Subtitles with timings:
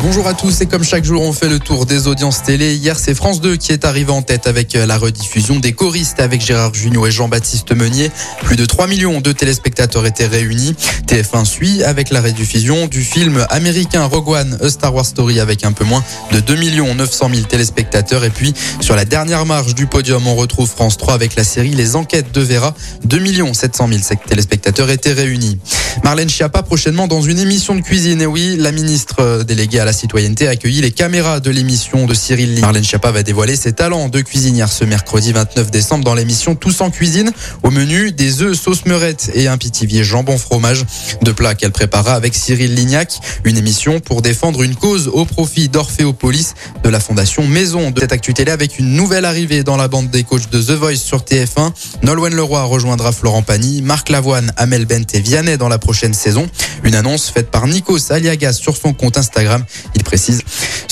[0.00, 2.76] Bonjour à tous et comme chaque jour on fait le tour des audiences télé.
[2.76, 6.20] Hier c'est France 2 qui est arrivé en tête avec euh, la rediffusion des choristes
[6.20, 8.12] avec Gérard Jugnot et Jean-Baptiste Meunier.
[8.44, 10.76] Plus de 3 millions de téléspectateurs étaient réunis.
[11.08, 15.64] TF1 suit avec la rediffusion du film américain Rogue One, A Star Wars Story avec
[15.64, 18.22] un peu moins de 2 900 000 téléspectateurs.
[18.22, 21.70] Et puis sur la dernière marche du podium on retrouve France 3 avec la série
[21.70, 22.72] Les Enquêtes de Vera.
[23.04, 25.58] 2 700 000 téléspectateurs étaient réunis.
[26.04, 28.22] Marlène Schiappa prochainement dans une émission de cuisine.
[28.22, 32.14] Et oui, la ministre euh, déléguée à la citoyenneté a les caméras de l'émission de
[32.14, 32.60] Cyril Lee.
[32.60, 36.80] Marlène Schiappa va dévoiler ses talents de cuisinière ce mercredi 29 décembre dans l'émission Tous
[36.80, 37.32] en cuisine.
[37.62, 40.84] Au menu, des œufs sauce meurette et un pitivier jambon fromage.
[41.22, 43.18] Deux plats qu'elle préparera avec Cyril Lignac.
[43.44, 48.12] Une émission pour défendre une cause au profit d'Orphéopolis de la fondation Maison de cette
[48.12, 51.20] actu télé avec une nouvelle arrivée dans la bande des coachs de The Voice sur
[51.20, 51.72] TF1.
[52.02, 56.46] Nolwenn Leroy rejoindra Florent Pagny, Marc Lavoine, Amel Bent et Vianney dans la prochaine saison.
[56.84, 59.64] Une annonce faite par Nikos Aliagas sur son compte Instagram.
[59.94, 60.42] Il précise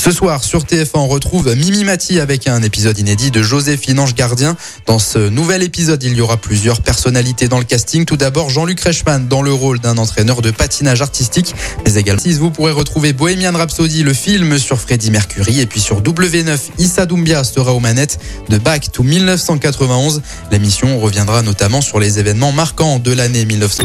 [0.06, 4.14] ce soir sur TF1, on retrouve Mimi Mati avec un épisode inédit de Joséphine Ange
[4.14, 4.56] Gardien.
[4.86, 8.04] Dans ce nouvel épisode, il y aura plusieurs personnalités dans le casting.
[8.04, 11.56] Tout d'abord, Jean-Luc Reichmann dans le rôle d'un entraîneur de patinage artistique.
[11.84, 15.58] Mais également, vous pourrez retrouver Bohemian Rhapsody, le film sur Freddie Mercury.
[15.58, 20.22] Et puis sur W9, Issa Doumbia sera aux manettes de Back to 1991.
[20.52, 23.84] L'émission reviendra notamment sur les événements marquants de l'année 1900.